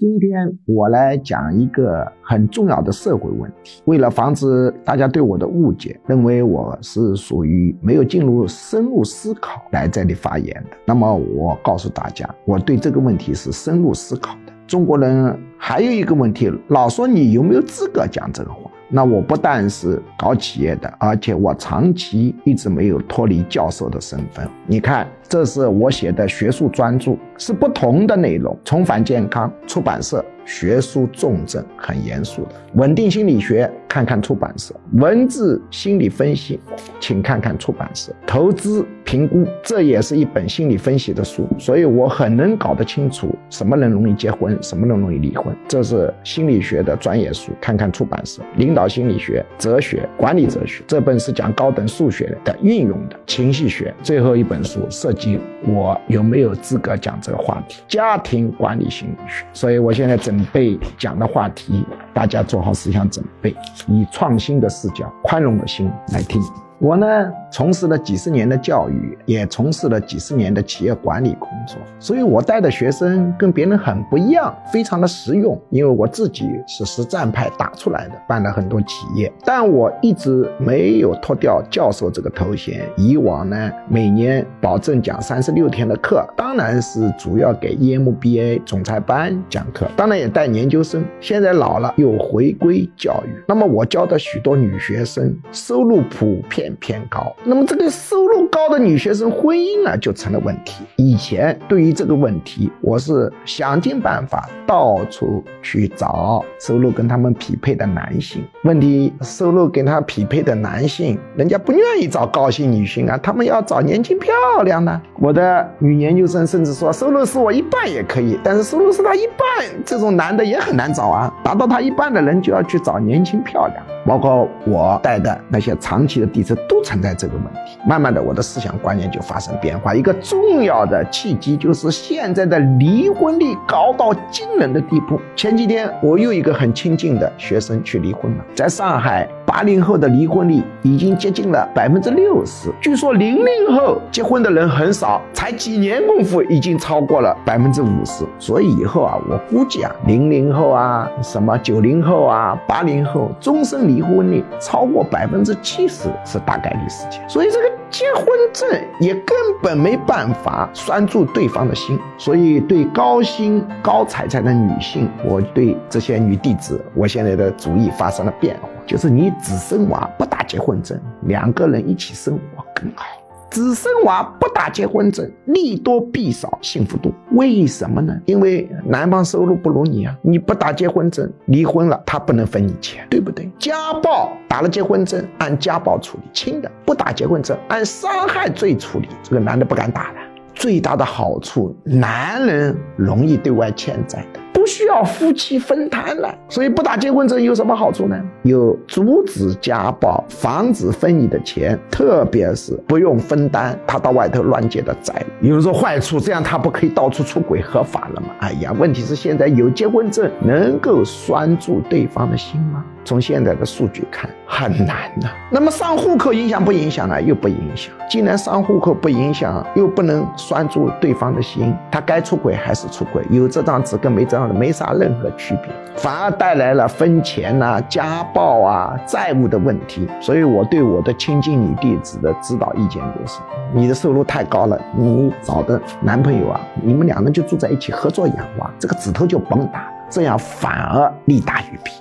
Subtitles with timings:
[0.00, 3.82] 今天我来讲一个很重要的社会问题。
[3.84, 14.52] 为了防止大家对我的误解，认为我是属于没有进入深入思考来这里发言的，那么我告诉大家，我对这个问题是深入思考的。
[14.66, 18.69] 中国人还有一个问题，老说你有没有资格讲这个话？
[18.90, 24.46] 那我不但是搞企业的，而且我长期一直没有脱离教授的身份。
[24.66, 25.06] 你看。
[25.30, 28.58] 这是我写的学术专著，是不同的内容。
[28.64, 32.50] 重返健康出版社，学术重症，很严肃的。
[32.74, 34.74] 稳定心理学，看看出版社。
[34.94, 36.58] 文字心理分析，
[36.98, 38.12] 请看看出版社。
[38.26, 45.54] 投资评估，这也是一本心理分析的书，所以我很能搞得清楚什么人容易结婚，什么人容易离婚。
[45.66, 48.40] 这是心理学的专业书，看看出版社。
[48.56, 53.16] 领导心理学、哲学、管理哲学，这本是讲高等数学的运用的。
[53.26, 55.38] 情绪学，最后一本书涉及。
[55.66, 57.82] 我有没有资格讲这个话题？
[57.86, 63.50] 家庭管理心理学，所以我现在准备讲的话题，大家做好思想准备，
[63.88, 66.40] 以创新的视角、宽容的心来听。
[66.80, 75.60] 我呢，从事了几十年的教育，也从事了几十年的企业管理工作，所以我带的学生跟别人很不一样，非常的实用。
[75.68, 82.88] 因为我自己是实战派打出来的，办了很多企业，但我一直没有脱掉教授这个头衔。
[82.96, 91.04] 以往呢，每年保证讲三十六天的课，当然是主要给 EMBA 总裁班讲课，当然也带研究生。
[91.20, 93.38] 现在老了，又回归教育。
[93.46, 96.69] 那么我教的许多女学生，收入普遍。
[96.76, 100.84] 偏高，那么这个收入高的女学生婚姻呢就成了问题。
[100.96, 108.44] 以前对于这个问题，我是想尽办法到处去找收入跟他们匹配的男性。
[108.64, 114.32] 问题收入跟他匹配的男性，人家不愿意找高薪女性啊，他们要找年轻漂
[114.64, 115.00] 亮的。
[115.20, 121.30] 我的女研究生甚至说，收入是我一半也可以，但是收入是他一半，这种男的也很难找啊。
[121.44, 123.84] 达到他一半的人就要去找年轻漂亮。
[124.06, 126.56] 包括我带的那些长期的弟子。
[126.66, 129.94] 都存在这个问题，慢慢的，我的思想观念就发生变化。
[129.94, 135.20] 一个重要的契机就是现在的离婚率高到惊人的地步。
[135.36, 139.28] 前几天，我又一个很亲近的学生去离婚了，在上海。
[139.50, 148.24] 八零后的离婚率已经接近了百分之六十，据说零零后结婚的人很少，才几年功夫已经超过了百分之五十。
[148.38, 157.20] 所以以后啊，我估计啊，零零后啊，什么九零后啊，八零后终身离婚率超过百分之七十是大概率事件。
[157.28, 158.68] 所以这个结婚证
[159.00, 161.98] 也根本没办法拴住对方的心。
[162.16, 168.68] 所以对高薪高财产的女性，我对这些女弟子，我现在的主意发生了变化。
[168.86, 173.04] 就是你只生娃不打结婚证，两个人一起生活更好。
[173.50, 177.12] 只生娃不打结婚证，利多弊少，幸福多。
[177.32, 178.16] 为什么呢？
[178.24, 183.50] 因为男方收入不如你啊，你不打结婚证，离婚了他不能分你钱，对不对？
[183.58, 189.08] 家暴打了结婚证，按家暴处理轻的；不打结婚证，按伤害罪处理。
[189.22, 190.18] 这个男的不敢打了。
[190.54, 194.40] 最大的好处，男人容易对外欠债的。
[194.60, 198.22] 不需要夫妻分摊了，所以不打结婚证有什么好处呢？
[198.42, 205.24] 有阻止家暴、防止分你的钱，特别是不用分担他到外头乱借的债。
[205.40, 208.34] 有人说坏处，这样他不可以到处出轨合法了吗？
[208.40, 212.84] 哎呀，问题是现在有结婚证能够拴住对方的心吗？
[213.04, 215.28] 从现在的数据看，很难的。
[215.50, 217.20] 那么上户口影响不影响呢？
[217.20, 217.92] 又不影响。
[218.08, 230.08] 既然上户口不影响，又不能拴住对方的心，他该出轨还是出轨，有这张纸跟没这张没啥任何区别，反而带来了分钱呐、家暴啊、债务的问题。
[230.20, 233.40] 所以我对我的亲近女弟子的指导意见就是：
[233.72, 241.92] 你的收入太高了，你找的男朋友啊，你们两人就住在一起合作养娃，这个指头就甭打，这样反而利大于弊。